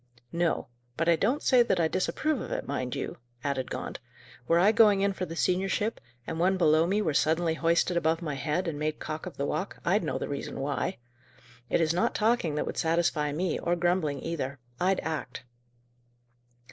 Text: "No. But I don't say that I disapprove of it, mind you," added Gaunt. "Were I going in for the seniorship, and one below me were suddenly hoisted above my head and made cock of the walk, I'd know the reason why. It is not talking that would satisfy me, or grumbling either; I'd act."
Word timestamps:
"No. 0.31 0.67
But 0.97 1.07
I 1.07 1.15
don't 1.15 1.43
say 1.43 1.61
that 1.61 1.79
I 1.79 1.87
disapprove 1.87 2.41
of 2.41 2.51
it, 2.51 2.67
mind 2.67 2.95
you," 2.95 3.19
added 3.43 3.69
Gaunt. 3.69 3.99
"Were 4.47 4.57
I 4.57 4.71
going 4.71 5.01
in 5.01 5.13
for 5.13 5.27
the 5.27 5.35
seniorship, 5.35 6.01
and 6.25 6.39
one 6.39 6.57
below 6.57 6.87
me 6.87 7.03
were 7.03 7.13
suddenly 7.13 7.53
hoisted 7.53 7.95
above 7.95 8.19
my 8.19 8.33
head 8.33 8.67
and 8.67 8.79
made 8.79 8.97
cock 8.97 9.27
of 9.27 9.37
the 9.37 9.45
walk, 9.45 9.77
I'd 9.85 10.03
know 10.03 10.17
the 10.17 10.27
reason 10.27 10.59
why. 10.59 10.97
It 11.69 11.79
is 11.81 11.93
not 11.93 12.15
talking 12.15 12.55
that 12.55 12.65
would 12.65 12.77
satisfy 12.77 13.31
me, 13.31 13.59
or 13.59 13.75
grumbling 13.75 14.23
either; 14.23 14.57
I'd 14.79 14.99
act." 15.01 15.43